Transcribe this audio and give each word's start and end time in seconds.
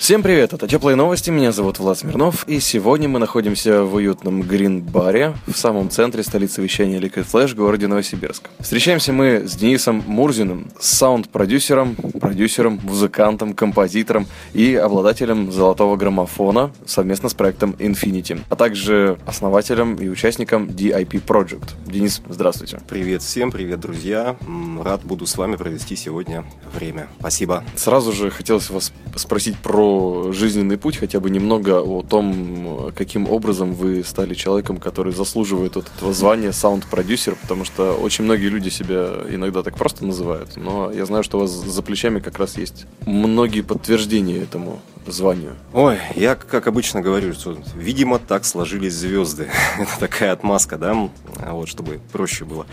Всем 0.00 0.22
привет, 0.22 0.54
это 0.54 0.66
Теплые 0.66 0.96
новости, 0.96 1.28
меня 1.28 1.52
зовут 1.52 1.78
Влад 1.78 1.98
Смирнов, 1.98 2.48
и 2.48 2.58
сегодня 2.58 3.06
мы 3.06 3.18
находимся 3.18 3.84
в 3.84 3.96
уютном 3.96 4.40
грин-баре 4.40 5.34
в 5.46 5.58
самом 5.58 5.90
центре 5.90 6.22
столицы 6.22 6.62
вещания 6.62 6.98
Liquid 6.98 7.26
Flash, 7.30 7.54
городе 7.54 7.86
Новосибирск. 7.86 8.48
Встречаемся 8.60 9.12
мы 9.12 9.46
с 9.46 9.54
Денисом 9.56 10.02
Мурзиным, 10.06 10.70
саунд-продюсером, 10.80 11.96
продюсером, 12.18 12.80
музыкантом, 12.82 13.52
композитором 13.52 14.26
и 14.54 14.74
обладателем 14.74 15.52
золотого 15.52 15.96
граммофона 15.96 16.72
совместно 16.86 17.28
с 17.28 17.34
проектом 17.34 17.72
Infinity, 17.78 18.40
а 18.48 18.56
также 18.56 19.18
основателем 19.26 19.96
и 19.96 20.08
участником 20.08 20.64
DIP 20.68 21.22
Project. 21.22 21.74
Денис, 21.86 22.22
здравствуйте. 22.26 22.80
Привет 22.88 23.20
всем, 23.20 23.50
привет, 23.50 23.80
друзья. 23.80 24.34
Рад 24.82 25.04
буду 25.04 25.26
с 25.26 25.36
вами 25.36 25.56
провести 25.56 25.94
сегодня 25.94 26.46
время. 26.74 27.08
Спасибо. 27.18 27.64
Сразу 27.76 28.12
же 28.12 28.30
хотелось 28.30 28.70
вас 28.70 28.94
спросить 29.16 29.58
про 29.58 29.89
жизненный 30.32 30.76
путь, 30.76 30.96
хотя 30.96 31.20
бы 31.20 31.30
немного 31.30 31.80
о 31.80 32.02
том, 32.02 32.92
каким 32.94 33.28
образом 33.28 33.72
вы 33.74 34.04
стали 34.04 34.34
человеком, 34.34 34.78
который 34.78 35.12
заслуживает 35.12 35.76
вот 35.76 35.86
этого 35.96 36.12
звания 36.12 36.52
саунд-продюсер, 36.52 37.36
потому 37.40 37.64
что 37.64 37.92
очень 37.94 38.24
многие 38.24 38.48
люди 38.48 38.68
себя 38.68 39.20
иногда 39.28 39.62
так 39.62 39.76
просто 39.76 40.04
называют, 40.04 40.56
но 40.56 40.90
я 40.90 41.06
знаю, 41.06 41.22
что 41.24 41.38
у 41.38 41.40
вас 41.42 41.50
за 41.50 41.82
плечами 41.82 42.20
как 42.20 42.38
раз 42.38 42.56
есть 42.56 42.86
многие 43.06 43.62
подтверждения 43.62 44.38
этому 44.38 44.80
званию. 45.06 45.54
Ой, 45.72 45.98
я, 46.14 46.34
как 46.34 46.66
обычно 46.66 47.00
говорю, 47.00 47.32
что, 47.32 47.56
видимо, 47.74 48.18
так 48.18 48.44
сложились 48.44 48.94
звезды. 48.94 49.48
Это 49.78 49.98
такая 49.98 50.32
отмазка, 50.32 50.78
да, 50.78 51.08
вот, 51.48 51.68
чтобы 51.68 52.00
проще 52.12 52.44
было. 52.44 52.66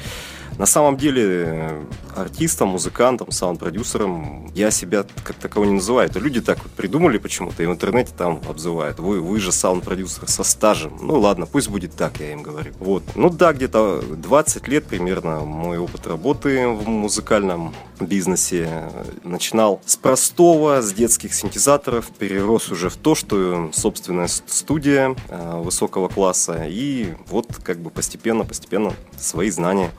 На 0.57 0.65
самом 0.65 0.97
деле, 0.97 1.23
э, 1.25 1.85
артистом, 2.15 2.69
музыкантом, 2.69 3.31
саунд-продюсером 3.31 4.51
я 4.55 4.71
себя 4.71 5.05
как 5.23 5.35
такового 5.35 5.69
не 5.69 5.75
называю. 5.75 6.09
Это 6.09 6.19
люди 6.19 6.41
так 6.41 6.63
вот 6.63 6.71
придумали 6.71 7.19
почему-то 7.19 7.61
и 7.61 7.67
в 7.67 7.71
интернете 7.71 8.11
там 8.17 8.41
обзывают. 8.49 8.99
Вы, 8.99 9.21
вы 9.21 9.39
же 9.39 9.51
саунд-продюсер 9.51 10.27
со 10.27 10.43
стажем. 10.43 10.97
Ну 10.99 11.19
ладно, 11.19 11.45
пусть 11.45 11.69
будет 11.69 11.95
так, 11.95 12.19
я 12.19 12.33
им 12.33 12.41
говорю. 12.41 12.73
Вот. 12.79 13.03
Ну 13.15 13.29
да, 13.29 13.53
где-то 13.53 14.01
20 14.01 14.67
лет 14.67 14.85
примерно 14.85 15.41
мой 15.41 15.77
опыт 15.77 16.07
работы 16.07 16.67
в 16.67 16.87
музыкальном 16.87 17.73
бизнесе 17.99 18.89
начинал 19.23 19.81
с 19.85 19.95
простого, 19.95 20.81
с 20.81 20.93
детских 20.93 21.33
синтезаторов, 21.33 22.07
перерос 22.17 22.71
уже 22.71 22.89
в 22.89 22.95
то, 22.95 23.15
что 23.15 23.69
собственная 23.73 24.27
студия 24.27 25.15
э, 25.29 25.61
высокого 25.61 26.07
класса. 26.07 26.65
И 26.67 27.13
вот 27.27 27.47
как 27.63 27.79
бы 27.79 27.89
постепенно-постепенно 27.89 28.93
свои 29.17 29.49
знания 29.49 29.91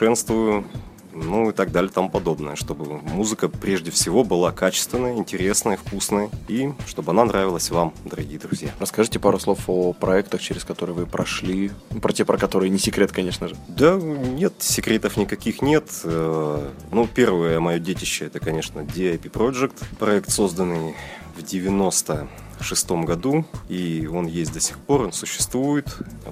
совершенствую, 0.00 0.64
ну 1.12 1.50
и 1.50 1.52
так 1.52 1.72
далее, 1.72 1.90
тому 1.92 2.08
подобное, 2.08 2.56
чтобы 2.56 3.00
музыка 3.00 3.50
прежде 3.50 3.90
всего 3.90 4.24
была 4.24 4.50
качественной, 4.50 5.18
интересной, 5.18 5.76
вкусной, 5.76 6.30
и 6.48 6.72
чтобы 6.86 7.10
она 7.10 7.26
нравилась 7.26 7.70
вам, 7.70 7.92
дорогие 8.06 8.38
друзья. 8.38 8.70
Расскажите 8.78 9.18
пару 9.18 9.38
слов 9.38 9.58
о 9.66 9.92
проектах, 9.92 10.40
через 10.40 10.64
которые 10.64 10.96
вы 10.96 11.06
прошли, 11.06 11.70
про 12.00 12.14
те, 12.14 12.24
про 12.24 12.38
которые 12.38 12.70
не 12.70 12.78
секрет, 12.78 13.12
конечно 13.12 13.48
же. 13.48 13.56
Да, 13.68 13.96
нет, 13.96 14.54
секретов 14.60 15.18
никаких 15.18 15.60
нет. 15.60 15.84
Э, 16.04 16.70
Ну, 16.92 17.06
первое 17.06 17.60
мое 17.60 17.78
детище, 17.78 18.26
это, 18.26 18.40
конечно, 18.40 18.80
DIP 18.80 19.30
Project, 19.30 19.84
проект, 19.98 20.30
созданный 20.30 20.94
в 21.36 21.42
96 21.42 22.90
году, 23.04 23.44
и 23.68 24.08
он 24.10 24.26
есть 24.26 24.54
до 24.54 24.60
сих 24.60 24.78
пор, 24.78 25.02
он 25.02 25.12
существует. 25.12 25.86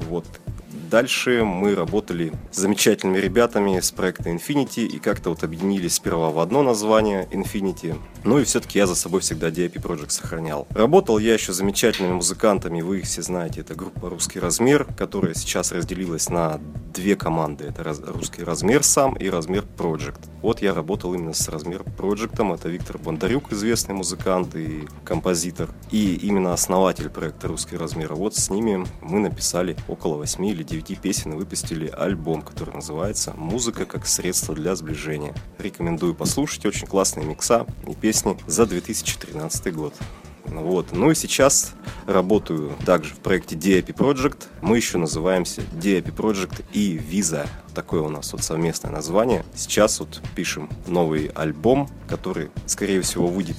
Вот. 0.08 0.25
Дальше 0.91 1.44
мы 1.44 1.75
работали 1.75 2.33
с 2.50 2.56
замечательными 2.56 3.19
ребятами 3.19 3.78
с 3.78 3.91
проекта 3.91 4.31
Infinity 4.31 4.87
и 4.87 4.99
как-то 4.99 5.28
вот 5.28 5.44
объединились 5.44 5.94
сперва 5.94 6.31
в 6.31 6.38
одно 6.38 6.62
название 6.62 7.28
Infinity. 7.31 7.99
Ну 8.25 8.38
и 8.38 8.44
все-таки 8.44 8.78
я 8.78 8.87
за 8.87 8.94
собой 8.94 9.21
всегда 9.21 9.48
DIP 9.48 9.75
Project 9.82 10.10
сохранял. 10.10 10.66
Работал 10.71 11.19
я 11.19 11.34
еще 11.34 11.53
замечательными 11.53 12.15
музыкантами, 12.15 12.81
вы 12.81 13.00
их 13.00 13.04
все 13.04 13.21
знаете, 13.21 13.60
это 13.60 13.75
группа 13.75 14.09
«Русский 14.09 14.41
размер», 14.41 14.87
которая 14.97 15.34
сейчас 15.34 15.72
разделилась 15.72 16.31
на 16.31 16.59
две 16.94 17.16
команды. 17.16 17.65
Это 17.65 17.84
«Русский 18.06 18.43
размер» 18.43 18.82
сам 18.82 19.15
и 19.15 19.28
«Размер 19.28 19.65
Project». 19.77 20.21
Вот 20.41 20.62
я 20.62 20.72
работал 20.72 21.15
именно 21.15 21.34
с 21.34 21.48
«Размер 21.48 21.82
Project», 21.82 22.54
это 22.54 22.69
Виктор 22.69 22.98
Бондарюк, 22.98 23.53
известный 23.53 23.94
музыкант 23.94 24.56
и 24.56 24.88
композитор, 25.04 25.69
и 25.91 26.15
именно 26.15 26.54
основатель 26.54 27.10
проекта 27.10 27.48
«Русский 27.48 27.77
размер». 27.77 28.15
Вот 28.15 28.34
с 28.34 28.50
ними 28.50 28.87
мы 29.03 29.21
написали 29.21 29.77
около 29.87 30.16
8 30.16 30.47
или 30.47 30.62
9 30.62 30.78
песен 30.83 31.33
и 31.33 31.37
выпустили 31.37 31.89
альбом, 31.89 32.43
который 32.43 32.75
называется 32.75 33.33
«Музыка 33.37 33.84
как 33.84 34.06
средство 34.06 34.55
для 34.55 34.75
сближения». 34.77 35.34
Рекомендую 35.59 36.15
послушать, 36.15 36.66
очень 36.66 36.87
классные 36.87 37.27
микса 37.27 37.66
и 37.87 37.94
песни 37.94 38.39
за 38.47 38.66
2013 38.66 39.75
год. 39.75 39.94
Вот. 40.50 40.93
Ну 40.93 41.11
и 41.11 41.15
сейчас 41.15 41.75
работаю 42.06 42.72
также 42.84 43.15
в 43.15 43.19
проекте 43.19 43.56
DIP 43.56 43.94
Project. 43.94 44.44
Мы 44.62 44.77
еще 44.77 44.99
называемся 44.99 45.62
DIP 45.72 46.15
Project 46.15 46.65
и 46.72 46.97
Visa. 46.97 47.47
Такое 47.75 48.00
у 48.00 48.09
нас 48.09 48.33
вот 48.33 48.43
совместное 48.43 48.91
название. 48.91 49.45
Сейчас 49.55 50.00
вот 50.00 50.22
пишем 50.34 50.71
новый 50.87 51.27
альбом, 51.34 51.89
который, 52.09 52.50
скорее 52.66 53.03
всего, 53.03 53.28
выйдет 53.28 53.56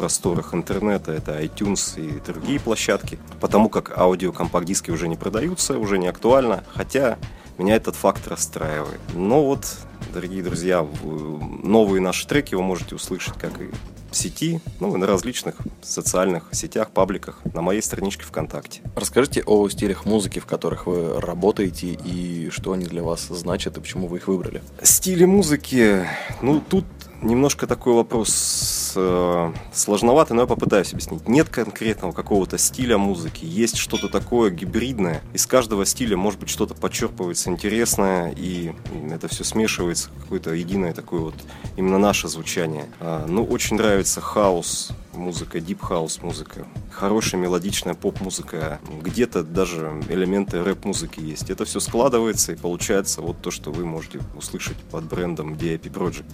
просторах 0.00 0.54
интернета, 0.54 1.12
это 1.12 1.38
iTunes 1.42 2.00
и 2.00 2.20
другие 2.20 2.58
площадки, 2.58 3.18
потому 3.38 3.68
как 3.68 3.98
аудиокомпакт-диски 3.98 4.90
уже 4.90 5.08
не 5.08 5.16
продаются, 5.16 5.78
уже 5.78 5.98
не 5.98 6.06
актуально, 6.06 6.64
хотя 6.74 7.18
меня 7.58 7.76
этот 7.76 7.96
факт 7.96 8.26
расстраивает. 8.26 8.98
Но 9.12 9.44
вот, 9.44 9.66
дорогие 10.14 10.42
друзья, 10.42 10.86
новые 11.02 12.00
наши 12.00 12.26
треки 12.26 12.54
вы 12.54 12.62
можете 12.62 12.94
услышать 12.94 13.34
как 13.34 13.60
и 13.60 13.68
в 14.10 14.16
сети, 14.16 14.62
ну 14.80 14.94
и 14.94 14.98
на 14.98 15.06
различных 15.06 15.56
социальных 15.82 16.44
сетях, 16.52 16.92
пабликах, 16.92 17.42
на 17.52 17.60
моей 17.60 17.82
страничке 17.82 18.24
ВКонтакте. 18.24 18.80
Расскажите 18.96 19.42
о 19.44 19.68
стилях 19.68 20.06
музыки, 20.06 20.38
в 20.38 20.46
которых 20.46 20.86
вы 20.86 21.20
работаете, 21.20 21.88
и 21.88 22.48
что 22.48 22.72
они 22.72 22.86
для 22.86 23.02
вас 23.02 23.26
значат, 23.28 23.76
и 23.76 23.80
почему 23.80 24.06
вы 24.06 24.16
их 24.16 24.28
выбрали. 24.28 24.62
Стили 24.82 25.26
музыки, 25.26 26.06
ну 26.40 26.62
тут 26.66 26.86
немножко 27.20 27.66
такой 27.66 27.92
вопрос 27.92 28.79
э, 28.96 29.52
сложноватый, 29.72 30.36
но 30.36 30.42
я 30.42 30.46
попытаюсь 30.46 30.92
объяснить. 30.92 31.28
Нет 31.28 31.48
конкретного 31.48 32.12
какого-то 32.12 32.58
стиля 32.58 32.98
музыки, 32.98 33.44
есть 33.44 33.76
что-то 33.76 34.08
такое 34.08 34.50
гибридное. 34.50 35.22
Из 35.32 35.46
каждого 35.46 35.86
стиля, 35.86 36.16
может 36.16 36.40
быть, 36.40 36.50
что-то 36.50 36.74
подчерпывается 36.74 37.50
интересное, 37.50 38.32
и 38.36 38.72
это 39.10 39.28
все 39.28 39.44
смешивается 39.44 40.10
в 40.10 40.22
какое-то 40.22 40.52
единое 40.52 40.92
такое 40.92 41.20
вот 41.20 41.34
именно 41.76 41.98
наше 41.98 42.28
звучание. 42.28 42.86
А, 43.00 43.26
ну, 43.26 43.44
очень 43.44 43.76
нравится 43.76 44.20
house 44.20 44.90
музыка, 45.20 45.60
deep 45.60 45.82
house 45.82 46.22
музыка, 46.22 46.66
хорошая 46.90 47.40
мелодичная 47.40 47.94
поп-музыка, 47.94 48.80
где-то 49.02 49.42
даже 49.44 50.02
элементы 50.08 50.64
рэп-музыки 50.64 51.20
есть. 51.20 51.50
Это 51.50 51.64
все 51.64 51.78
складывается 51.78 52.52
и 52.52 52.56
получается 52.56 53.20
вот 53.20 53.40
то, 53.40 53.50
что 53.50 53.70
вы 53.70 53.84
можете 53.84 54.20
услышать 54.36 54.76
под 54.90 55.04
брендом 55.04 55.54
DIP 55.54 55.92
Project. 55.92 56.24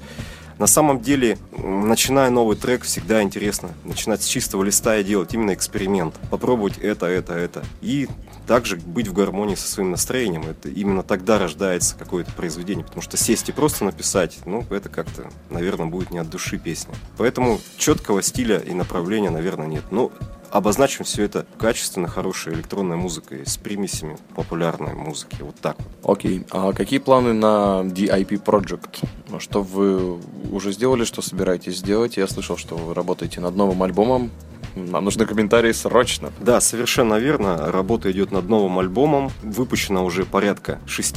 На 0.59 0.67
самом 0.67 1.01
деле, 1.01 1.37
начиная 1.53 2.31
новый 2.31 2.57
трек, 2.57 2.83
всегда 2.83 3.23
интересно 3.23 3.75
начинать 3.85 4.23
с 4.23 4.27
чистого 4.27 4.65
листа 4.65 4.97
и 4.97 5.05
делать 5.05 5.35
именно 5.35 5.53
эксперимент. 5.53 6.15
Попробовать 6.31 6.79
это, 6.79 7.05
это, 7.07 7.35
это. 7.35 7.63
И 7.83 8.09
также 8.47 8.77
быть 8.77 9.09
в 9.09 9.13
гармонии 9.13 9.55
со 9.55 9.69
своим 9.69 9.91
настроением. 9.91 10.43
Это 10.43 10.69
именно 10.69 11.03
тогда 11.03 11.39
рождается 11.39 11.97
какое-то 11.97 12.33
произведение. 12.33 12.85
Потому 12.85 13.03
что 13.03 13.17
сесть 13.17 13.49
и 13.49 13.53
просто 13.53 13.85
написать, 13.85 14.39
ну, 14.47 14.65
это 14.71 14.89
как-то, 14.89 15.31
наверное, 15.51 15.87
будет 15.87 16.11
не 16.11 16.19
от 16.19 16.31
души 16.31 16.59
песня. 16.59 16.95
Поэтому 17.17 17.61
четкого 17.77 18.23
стиля 18.23 18.59
и 18.59 18.73
направления, 18.73 19.31
наверное, 19.31 19.67
нет. 19.67 19.85
Ну, 19.91 20.13
обозначим 20.51 21.05
все 21.05 21.25
это 21.25 21.47
качественно 21.59 22.09
хорошей 22.09 22.55
электронной 22.55 22.97
музыкой 22.97 23.47
с 23.47 23.57
примесями 23.57 24.17
популярной 24.35 24.95
музыки. 24.95 25.37
Вот 25.41 25.57
так 25.57 25.77
вот. 25.79 26.17
Окей, 26.19 26.47
а 26.51 26.73
какие 26.73 26.99
планы 26.99 27.33
на 27.33 27.83
DIP 27.85 28.43
Project? 28.43 29.07
Что 29.39 29.63
вы 29.63 30.19
уже 30.51 30.73
сделали, 30.73 31.05
что 31.05 31.23
собираетесь 31.23 31.79
сделать? 31.79 32.17
Я 32.17 32.27
слышал, 32.27 32.57
что 32.57 32.77
вы 32.77 32.95
работаете 32.95 33.41
над 33.41 33.57
новым 33.57 33.83
альбомом. 33.83 34.31
Нам 34.77 35.05
нужны 35.05 35.25
комментарии 35.25 35.73
срочно. 35.73 36.31
Да, 36.39 36.61
совершенно 36.61 37.15
верно. 37.15 37.73
Работа 37.73 38.13
идет 38.13 38.31
над 38.31 38.49
новым 38.49 38.79
альбомом. 38.79 39.33
Выпущено 39.43 40.05
уже 40.05 40.25
порядка 40.25 40.79
6 40.87 41.17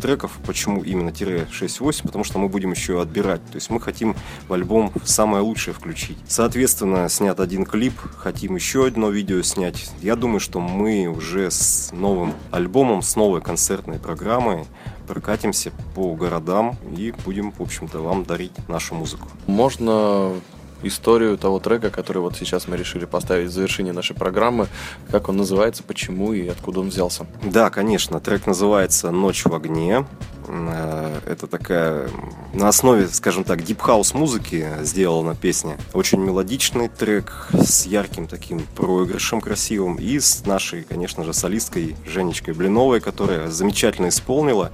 треков. 0.00 0.38
Почему 0.46 0.82
именно 0.82 1.12
тире 1.12 1.48
6-8? 1.50 2.02
Потому 2.02 2.24
что 2.24 2.38
мы 2.38 2.48
будем 2.48 2.72
еще 2.72 3.00
отбирать. 3.00 3.40
То 3.46 3.54
есть 3.56 3.70
мы 3.70 3.80
хотим 3.80 4.14
в 4.48 4.52
альбом 4.52 4.92
самое 5.04 5.42
лучшее 5.42 5.72
включить. 5.72 6.18
Соответственно, 6.28 7.08
снят 7.08 7.40
один 7.40 7.64
клип, 7.64 7.94
хотим 8.18 8.54
еще 8.54 8.86
одно 8.86 9.08
видео 9.08 9.40
снять. 9.42 9.90
Я 10.02 10.14
думаю, 10.14 10.40
что 10.40 10.60
мы 10.60 11.06
уже 11.06 11.50
с 11.50 11.90
новым 11.92 12.34
альбомом, 12.50 13.00
с 13.00 13.16
новой 13.16 13.40
концертной 13.40 13.98
программой 13.98 14.66
прокатимся 15.08 15.72
по 15.96 16.14
городам 16.14 16.76
и 16.96 17.12
будем, 17.24 17.50
в 17.50 17.60
общем-то, 17.60 17.98
вам 17.98 18.24
дарить 18.24 18.52
нашу 18.68 18.94
музыку. 18.94 19.26
Можно 19.48 20.34
историю 20.82 21.38
того 21.38 21.58
трека, 21.60 21.90
который 21.90 22.18
вот 22.18 22.36
сейчас 22.36 22.68
мы 22.68 22.76
решили 22.76 23.04
поставить 23.04 23.48
в 23.48 23.52
завершение 23.52 23.92
нашей 23.92 24.14
программы. 24.14 24.68
Как 25.10 25.28
он 25.28 25.36
называется, 25.36 25.82
почему 25.82 26.32
и 26.32 26.48
откуда 26.48 26.80
он 26.80 26.88
взялся? 26.88 27.26
Да, 27.42 27.70
конечно. 27.70 28.20
Трек 28.20 28.46
называется 28.46 29.10
«Ночь 29.10 29.44
в 29.44 29.54
огне». 29.54 30.04
Э, 30.50 31.20
это 31.26 31.46
такая 31.46 32.10
на 32.52 32.68
основе, 32.68 33.06
скажем 33.08 33.44
так, 33.44 33.62
deep 33.62 33.85
house 33.85 34.14
музыки 34.14 34.66
сделана 34.82 35.34
песня. 35.34 35.78
Очень 35.92 36.20
мелодичный 36.20 36.88
трек 36.88 37.48
с 37.52 37.86
ярким 37.86 38.26
таким 38.26 38.60
проигрышем 38.74 39.40
красивым 39.40 39.96
и 39.96 40.18
с 40.18 40.44
нашей, 40.44 40.82
конечно 40.82 41.24
же, 41.24 41.32
солисткой 41.32 41.96
Женечкой 42.06 42.54
Блиновой, 42.54 43.00
которая 43.00 43.48
замечательно 43.48 44.08
исполнила 44.08 44.72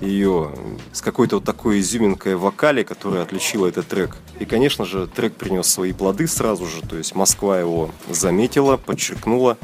ее 0.00 0.52
с 0.92 1.00
какой-то 1.00 1.36
вот 1.36 1.44
такой 1.44 1.80
изюминкой 1.80 2.36
в 2.36 2.42
вокале, 2.42 2.84
которая 2.84 3.22
отличила 3.22 3.66
этот 3.66 3.88
трек. 3.88 4.16
И, 4.38 4.44
конечно 4.44 4.84
же, 4.84 5.06
трек 5.06 5.34
принес 5.34 5.66
свои 5.66 5.92
плоды 5.92 6.28
сразу 6.28 6.66
же, 6.66 6.82
то 6.82 6.96
есть 6.96 7.14
Москва 7.14 7.58
его 7.58 7.90
заметила, 8.10 8.76
подчеркнула, 8.76 9.56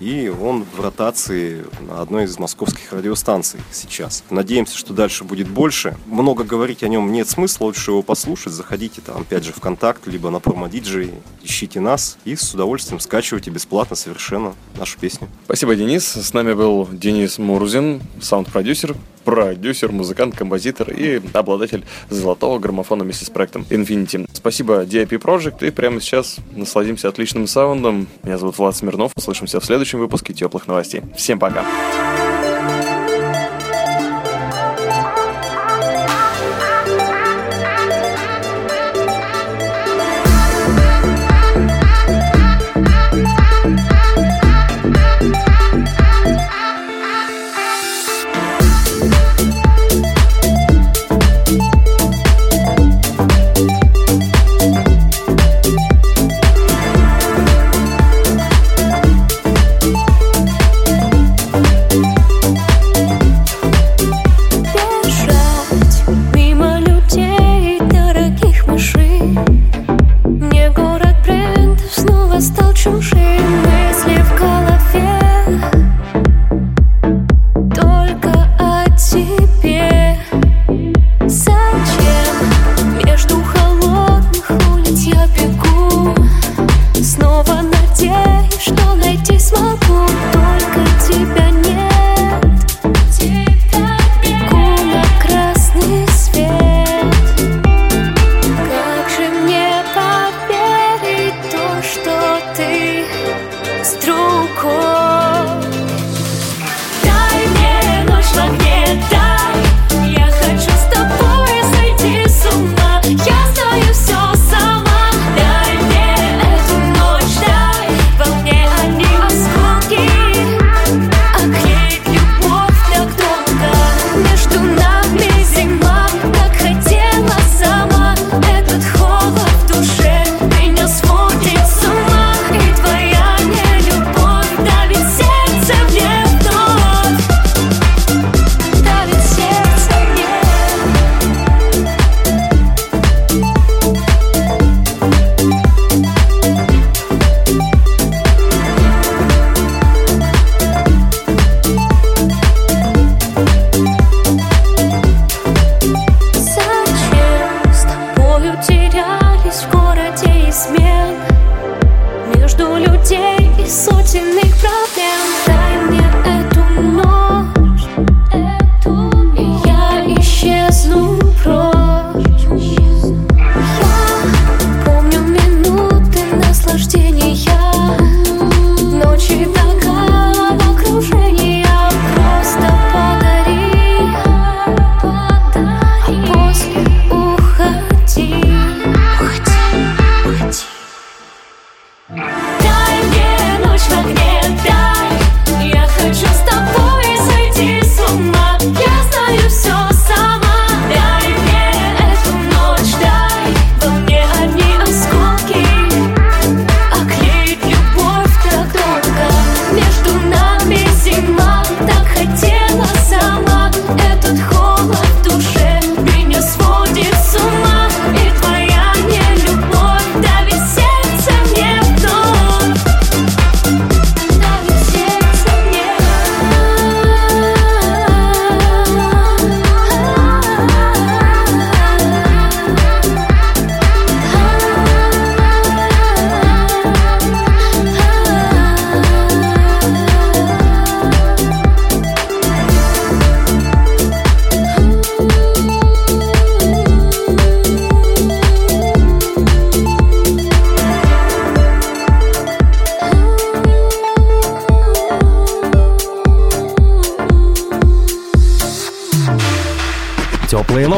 и 0.00 0.28
он 0.28 0.64
в 0.64 0.80
ротации 0.80 1.64
на 1.80 2.00
одной 2.00 2.24
из 2.24 2.38
московских 2.38 2.92
радиостанций 2.92 3.60
сейчас. 3.72 4.24
Надеемся, 4.30 4.76
что 4.76 4.92
дальше 4.92 5.24
будет 5.24 5.48
больше. 5.48 5.96
Много 6.06 6.44
говорить 6.44 6.82
о 6.82 6.88
нем 6.88 7.12
нет 7.12 7.28
смысла, 7.28 7.66
лучше 7.66 7.92
его 7.92 8.02
послушать. 8.02 8.52
Заходите 8.52 9.00
там, 9.00 9.22
опять 9.22 9.44
же, 9.44 9.52
в 9.52 9.60
контакт, 9.60 10.06
либо 10.06 10.30
на 10.30 10.40
PromoDJ, 10.40 11.12
ищите 11.42 11.80
нас 11.80 12.18
и 12.24 12.36
с 12.36 12.54
удовольствием 12.54 13.00
скачивайте 13.00 13.50
бесплатно 13.50 13.96
совершенно 13.96 14.54
нашу 14.78 14.98
песню. 14.98 15.28
Спасибо, 15.44 15.74
Денис. 15.74 16.04
С 16.04 16.32
нами 16.32 16.54
был 16.54 16.88
Денис 16.90 17.38
Мурзин, 17.38 18.02
саунд-продюсер, 18.20 18.96
продюсер, 19.24 19.92
музыкант, 19.92 20.36
композитор 20.36 20.90
и 20.90 21.20
обладатель 21.32 21.84
золотого 22.10 22.58
граммофона 22.58 23.04
вместе 23.04 23.24
с 23.24 23.30
проектом 23.30 23.66
Infinity. 23.70 24.28
Спасибо 24.32 24.84
DIP 24.84 25.20
Project 25.20 25.66
и 25.66 25.70
прямо 25.70 26.00
сейчас 26.00 26.36
насладимся 26.54 27.08
отличным 27.08 27.46
саундом. 27.46 28.06
Меня 28.22 28.38
зовут 28.38 28.58
Влад 28.58 28.76
Смирнов. 28.76 29.12
Услышимся 29.16 29.60
в 29.60 29.64
следующем 29.64 29.98
выпуске 29.98 30.34
теплых 30.34 30.66
новостей. 30.68 31.02
Всем 31.16 31.38
пока! 31.38 31.64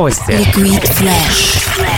Теплые 0.06 0.26
новости. 0.30 0.30
Liquid 0.30 0.84
Flash. 0.92 1.95